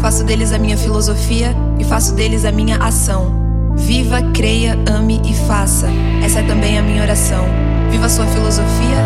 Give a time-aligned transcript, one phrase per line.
[0.00, 3.34] Faço deles a minha filosofia e faço deles a minha ação.
[3.76, 5.88] Viva, creia, ame e faça.
[6.24, 7.44] Essa é também a minha oração.
[7.90, 8.96] Viva a sua filosofia,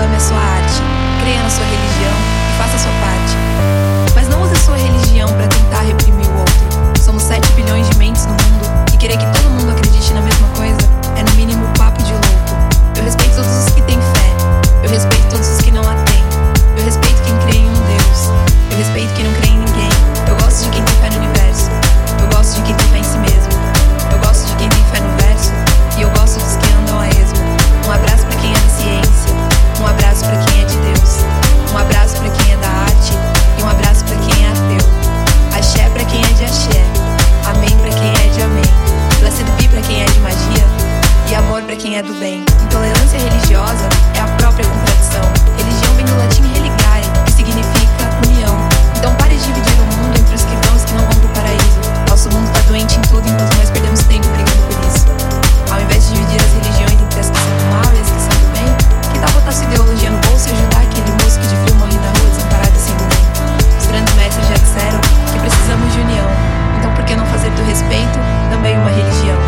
[0.00, 0.80] ame a sua arte.
[1.20, 2.14] Creia na sua religião
[2.48, 4.14] e faça a sua parte.
[4.14, 7.02] Mas não use a sua religião para tentar reprimir o outro.
[7.02, 10.46] Somos 7 bilhões de mentes no mundo e querer que todo mundo acredite na mesma
[10.56, 10.78] coisa
[11.16, 12.28] é no mínimo papo de louco.
[12.96, 14.30] Eu respeito todos os que têm fé.
[14.84, 15.13] Eu respeito
[41.54, 42.44] amor pra quem é do bem.
[42.64, 43.86] Intolerância religiosa
[44.16, 45.22] é a própria contradição.
[45.56, 48.58] Religião vem do latim religare, que significa união.
[48.98, 51.14] Então pare de dividir o mundo entre os que vão e os que não vão
[51.14, 51.78] pro paraíso.
[52.10, 55.06] Nosso mundo tá doente em tudo, enquanto nós perdemos tempo brigando por isso.
[55.70, 58.20] Ao invés de dividir as religiões entre as que são do mal e as que
[58.26, 58.68] são do bem,
[59.12, 61.98] que tal botar sua ideologia no bolso e ajudar aquele moço que de frio morre
[62.02, 63.26] na rua desamparado e sem ninguém?
[63.78, 64.98] Os grandes mestres já disseram
[65.30, 66.26] que precisamos de união.
[66.82, 68.18] Então por que não fazer do respeito
[68.50, 69.38] também uma religião?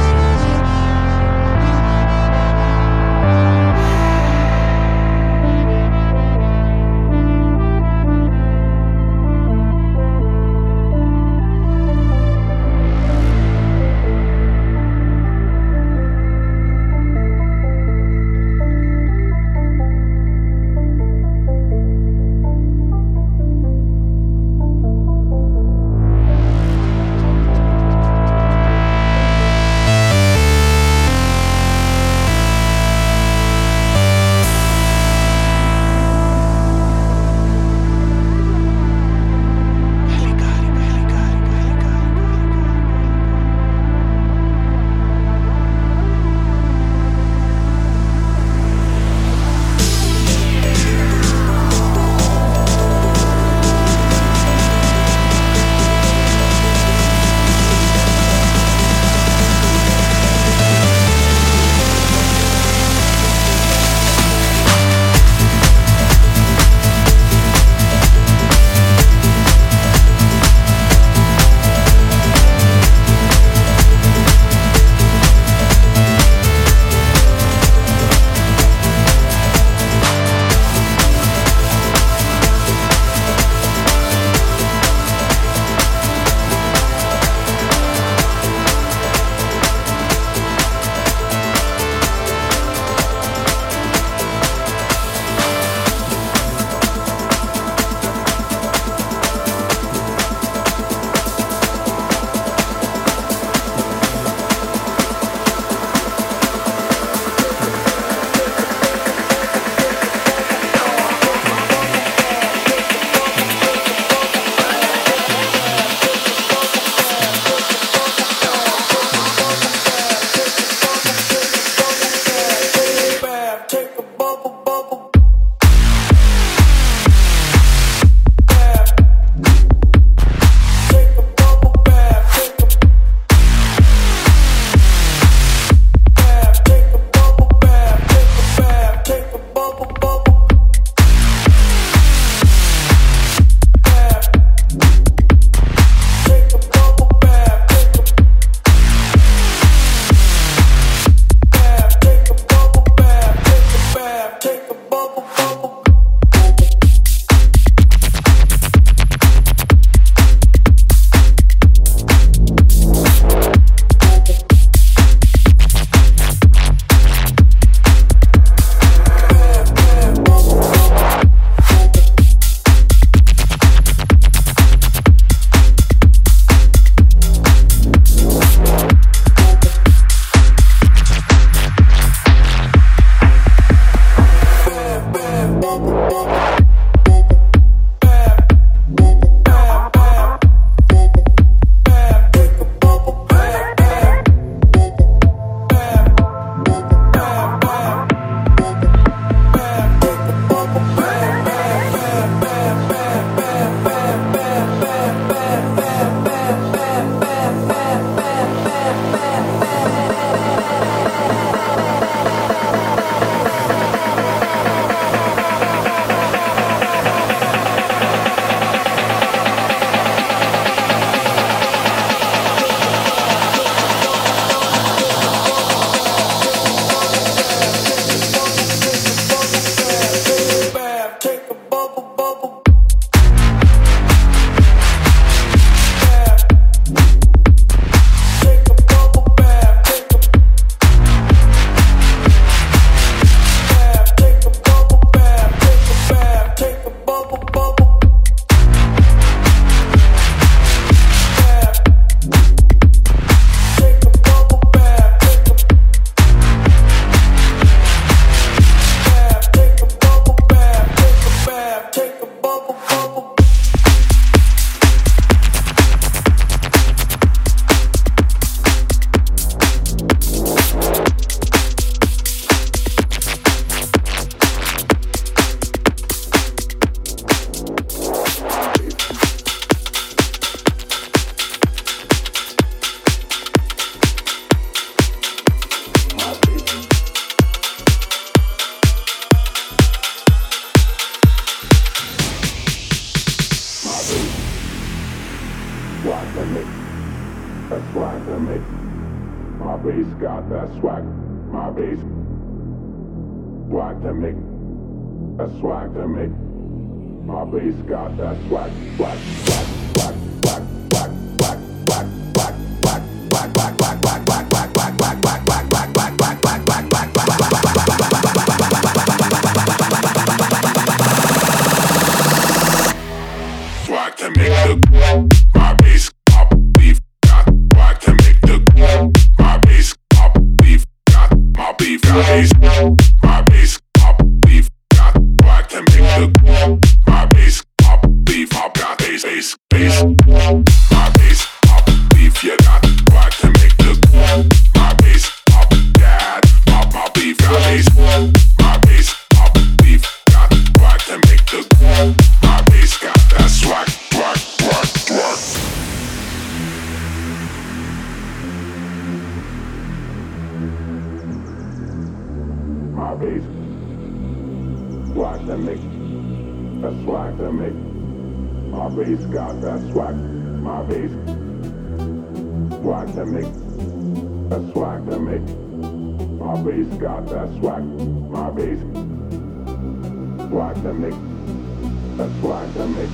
[382.16, 383.10] That's why I make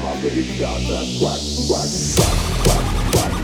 [0.00, 0.88] comedy shots.
[0.88, 1.40] That's whack,
[1.70, 3.35] whack.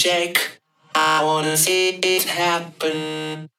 [0.00, 0.58] shake.
[0.94, 3.50] I wanna see it happen.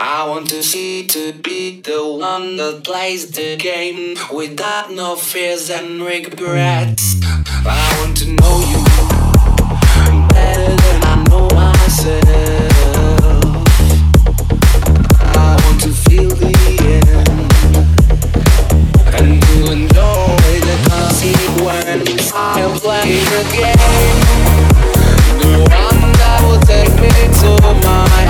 [0.00, 2.00] I want to see to be the
[2.32, 7.20] one that plays the game without no fears and regrets.
[7.64, 8.82] I want to know you
[10.34, 12.26] better than I know myself.
[15.38, 16.52] I want to feel the
[16.94, 17.08] end
[19.16, 22.32] and to enjoy the consequence.
[22.34, 24.21] I play the game
[27.02, 27.50] me to
[27.82, 28.21] my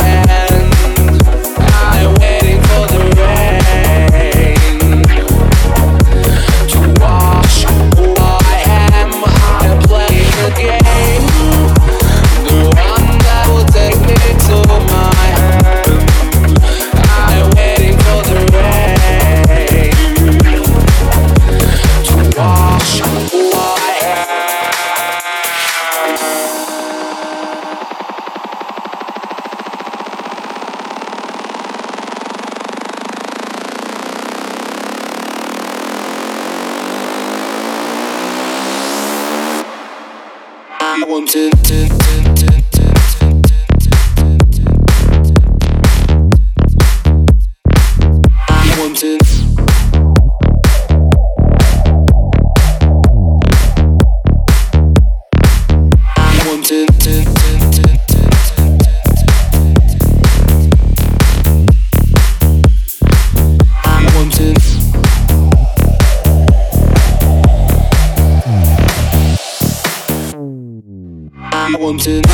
[71.72, 72.28] I want to lose, to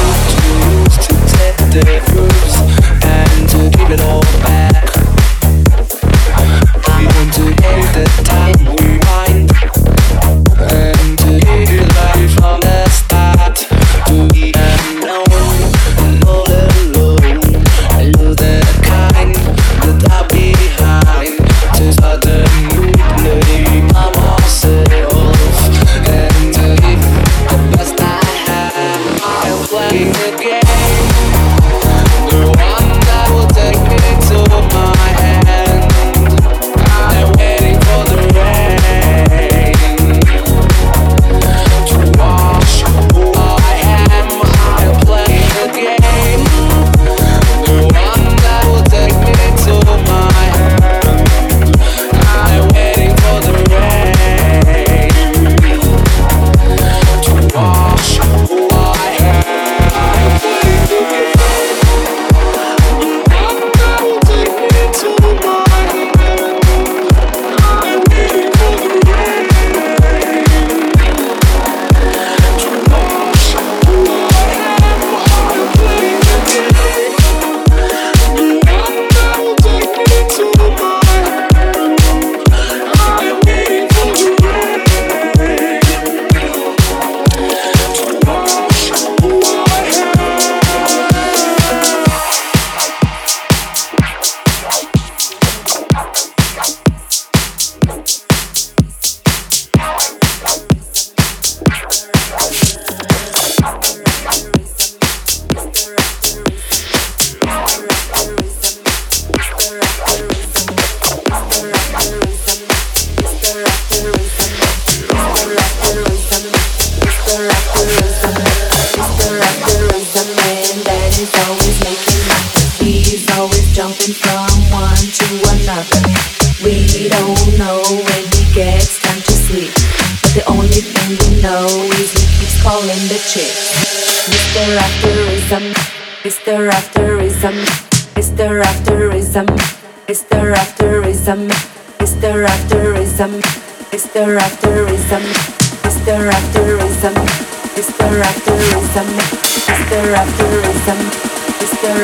[0.67, 1.83] lose, to take the
[3.05, 4.97] and to it all back.
[6.85, 8.88] Want to take the time.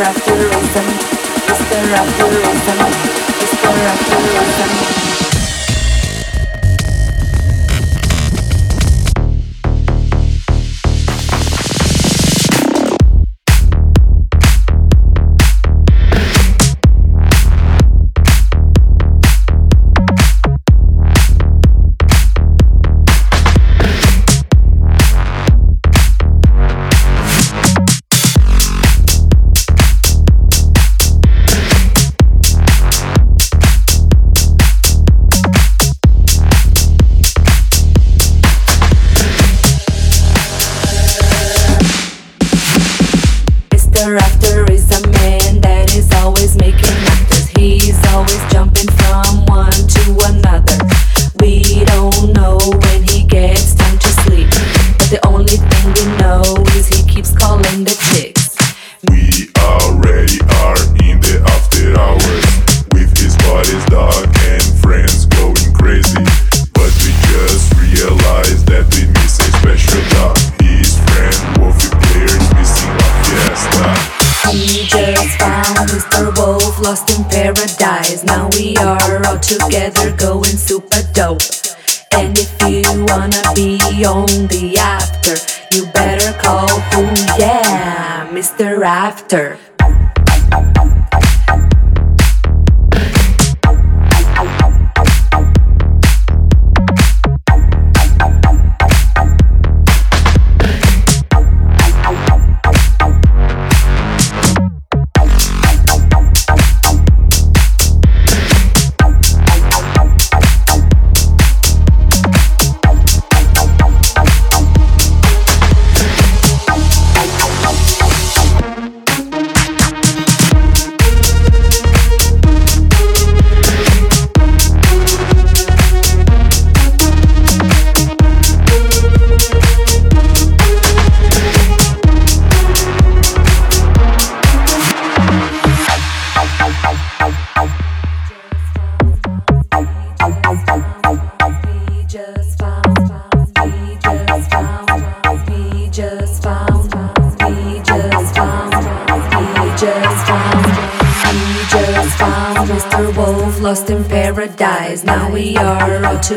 [0.02, 0.87] after rhythm,
[1.46, 2.78] whisper after rhythm,
[3.38, 5.13] whisper after rhythm.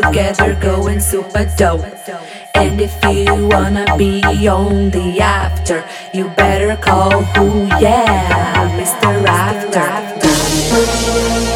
[0.07, 1.85] Together going super dope.
[2.55, 9.25] And if you wanna be on the after, you better call who, yeah, Mr.
[9.25, 10.17] After.
[10.27, 11.46] Mr.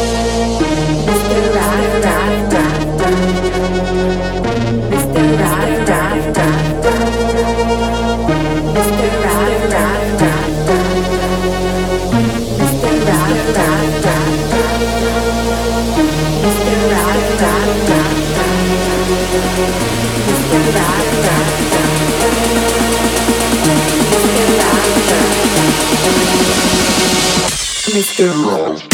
[28.02, 28.34] Mr.
[28.44, 28.91] Rolls.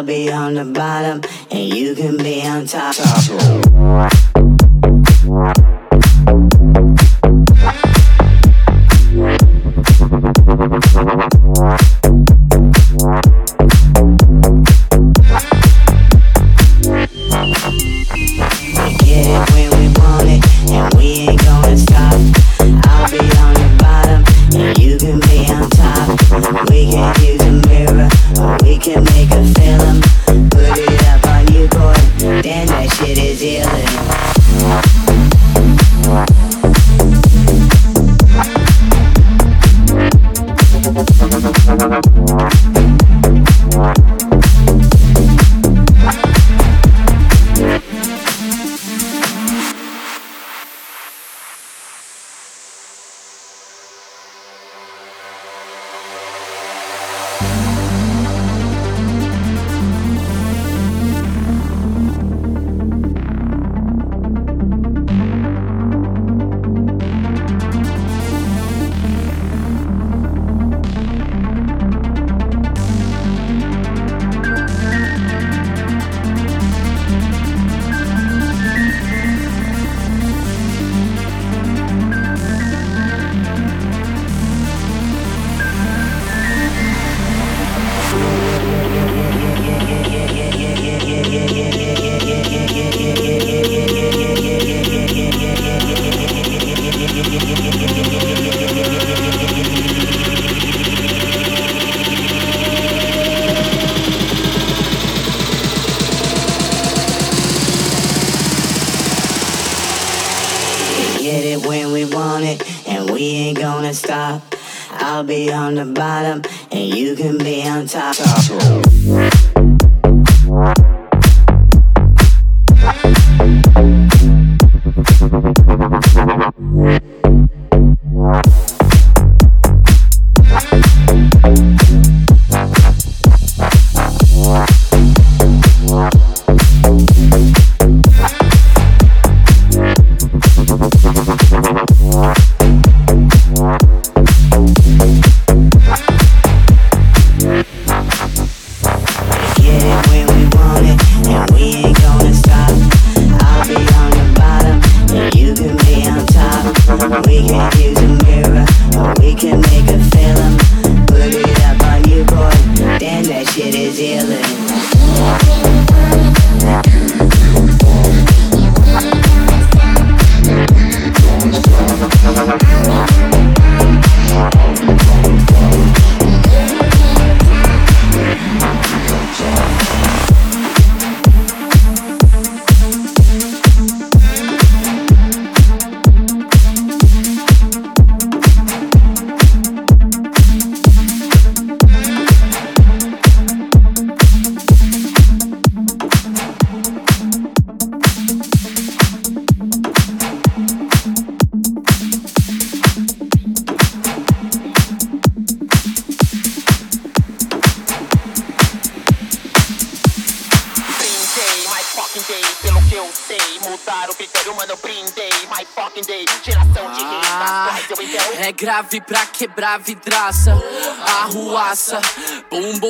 [0.00, 2.96] I'll be on the bottom and you can be on top.
[2.96, 4.29] top.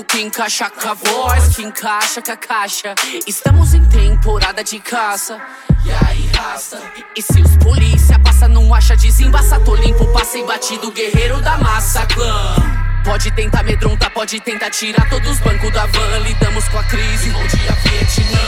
[0.00, 2.94] Bumbo que encaixa com a voz, que encaixa com a caixa.
[3.26, 5.40] Estamos em temporada de caça.
[5.84, 6.80] E aí, raça?
[7.16, 12.06] E se os polícia passa, não acha, desembaça, tô limpo, passei batido, guerreiro da massa,
[12.06, 12.56] clã.
[13.04, 16.18] Pode tentar amedrontar, pode tentar tirar todos os bancos da van.
[16.18, 18.40] Lidamos com a crise, bom dia, Vietnã.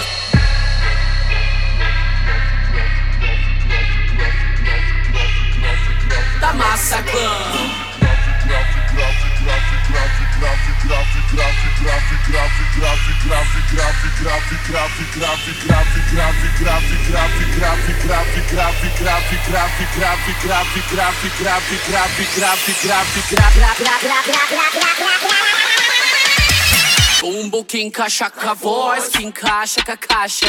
[6.41, 7.72] da massacrando.
[27.21, 30.47] Bumbo que encaixa com a voz, que encaixa com a caixa.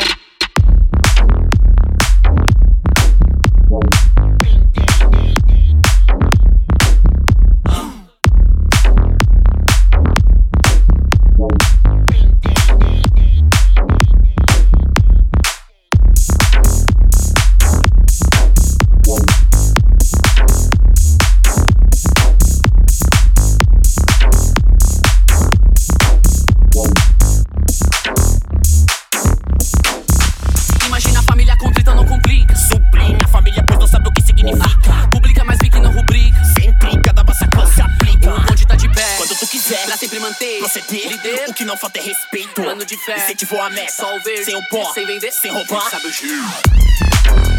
[41.48, 42.62] O que não falta é respeito.
[42.62, 43.18] Plano de fé.
[43.18, 43.92] Incentivou a meta.
[43.92, 44.44] Só o ver.
[44.44, 44.92] Sem o pó.
[44.94, 45.32] Sem vender.
[45.32, 45.90] Sem roubar.
[45.90, 47.53] Sabe o giro.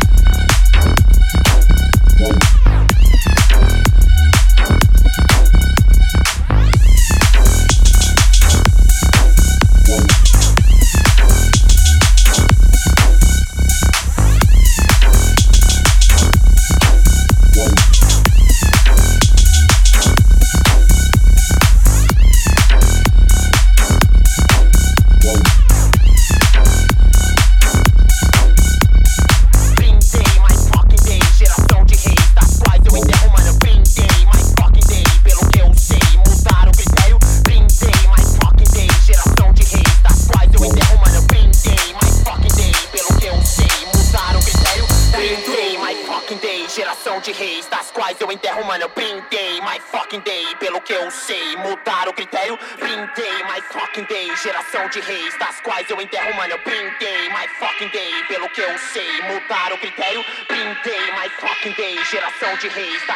[62.65, 63.14] De reis,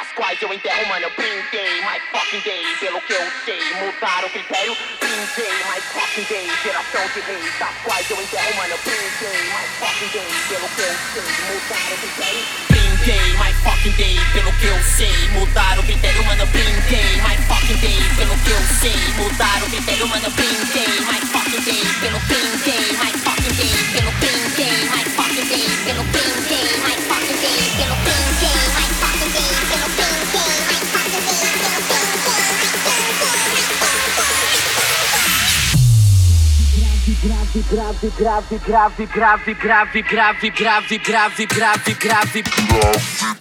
[38.17, 43.38] gravi, gravi, gravi, gravi, gravi, gravi, gravi, gravi, gravi, gravi, gravi.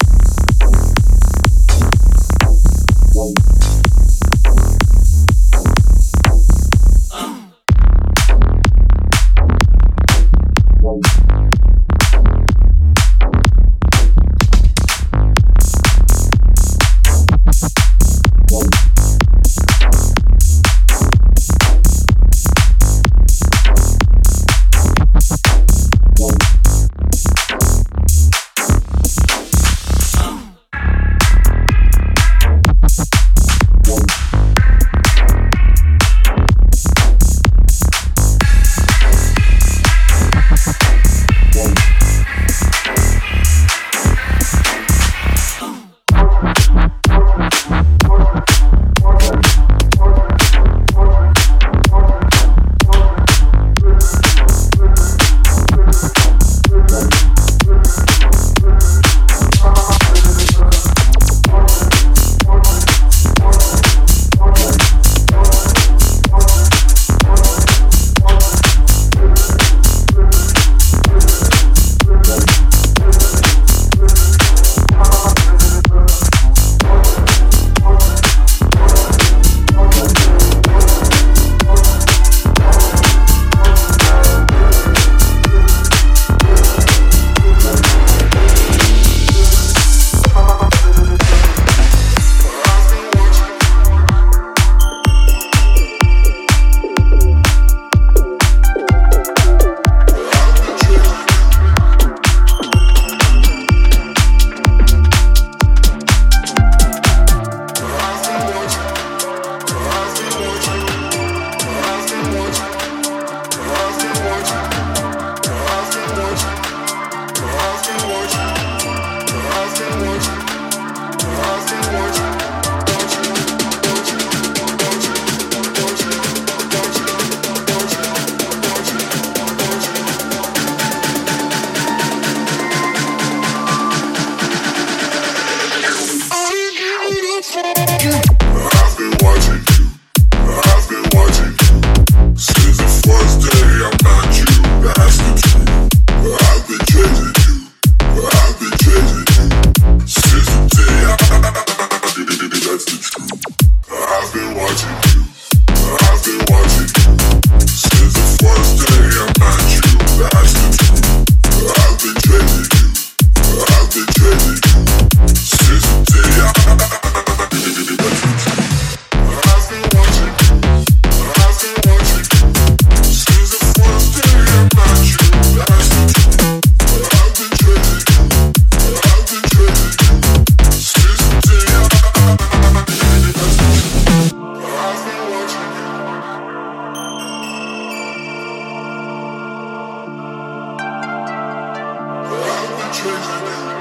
[192.97, 193.76] change.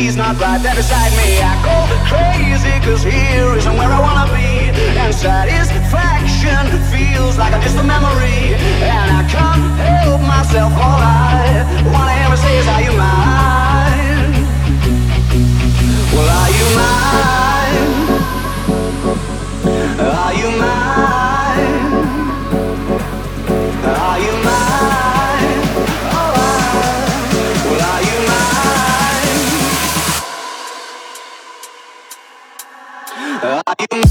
[0.00, 0.62] She's not right.
[0.62, 0.89] There beside
[33.66, 34.09] Hay un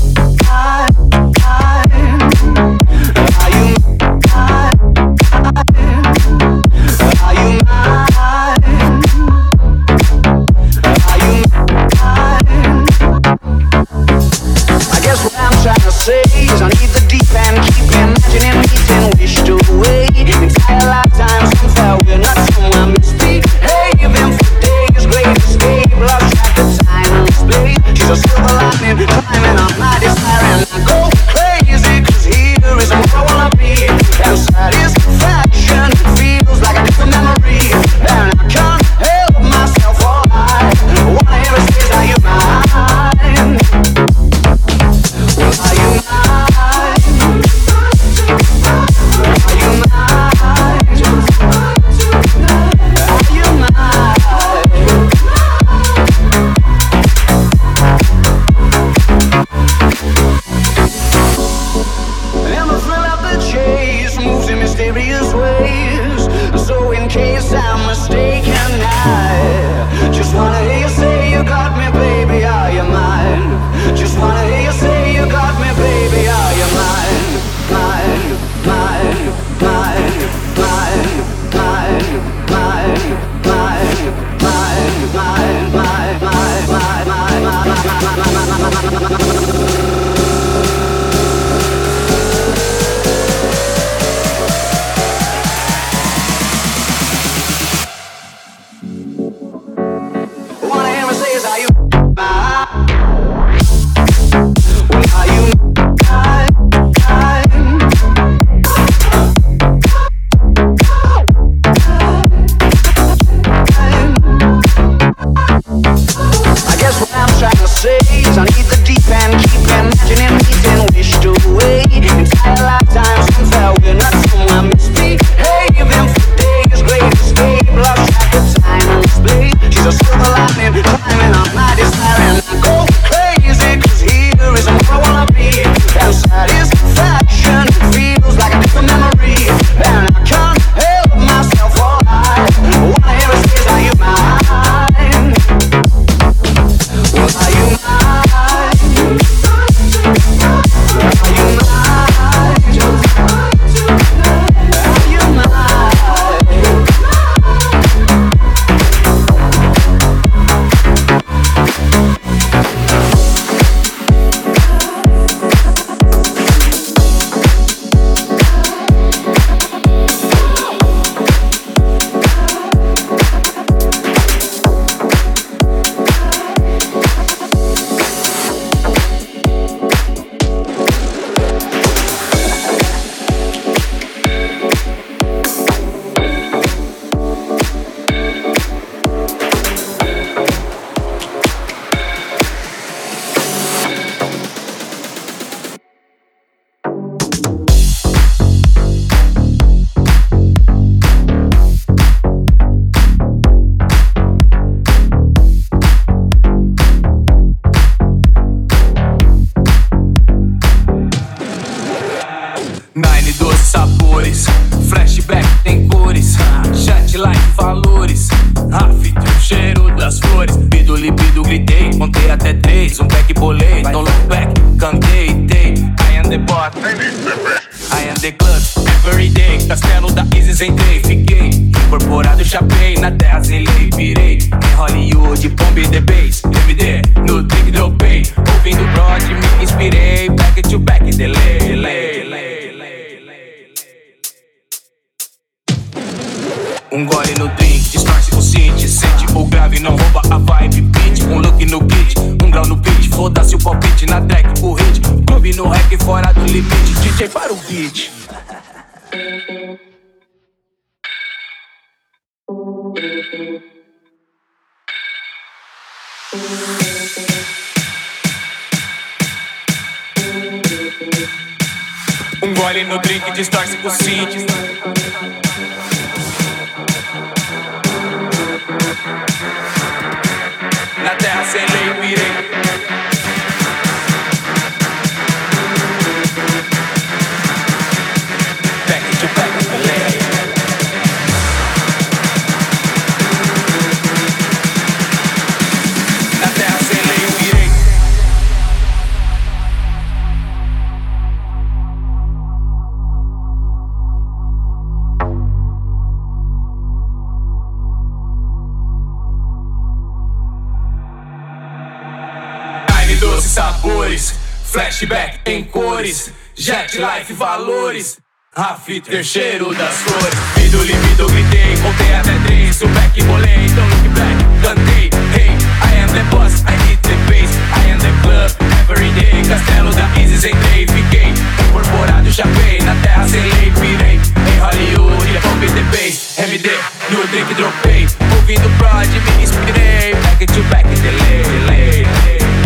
[313.20, 314.34] doces sabores,
[314.66, 318.18] flashback em cores, jet life valores.
[318.56, 322.82] Rafter, cheiro das flores Vido, libido, gritei, contei até três.
[322.82, 325.52] O back, rolei, don't então look back, cantei Hey,
[325.84, 327.56] I am the boss, I hit the bass.
[327.78, 328.52] I am the club,
[328.90, 329.44] every day.
[329.48, 331.34] Castelo da Isis, entrei, fiquei.
[331.68, 336.40] Incorporado, chapei, na terra sem lei virei, em Hollywood, é pump the bass.
[336.40, 336.70] MD,
[337.12, 338.08] no drink, dropei.
[338.36, 340.16] Ouvindo prod, me inspirei.
[340.16, 342.59] Back to back, delay, delay, delay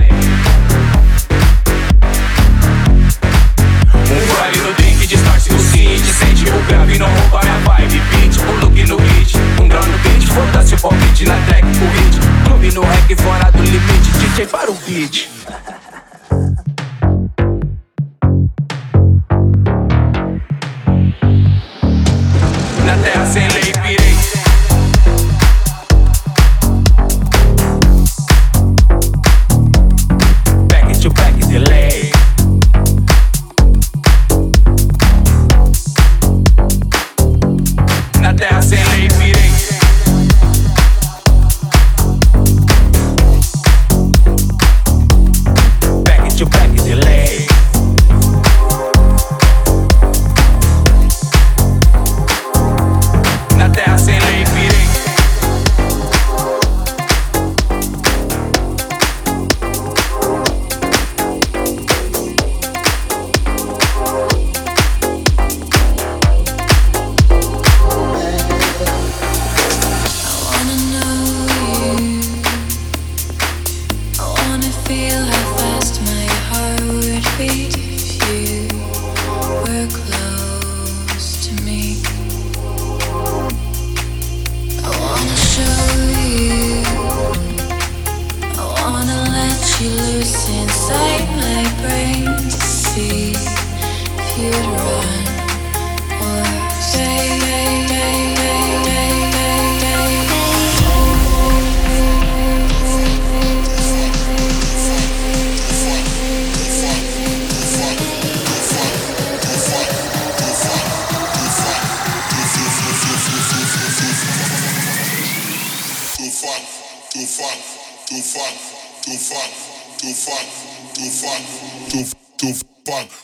[10.34, 12.20] Foda-se o palpite na track pro hit.
[12.46, 14.12] Clube no rec fora do limite.
[14.20, 15.30] DJ para o beat.
[22.86, 23.73] Na terra sem lei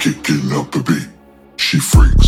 [0.00, 1.08] kicking up the beat.
[1.58, 2.19] She freaks.